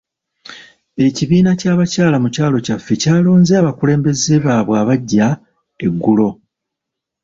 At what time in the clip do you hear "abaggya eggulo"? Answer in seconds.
4.83-6.29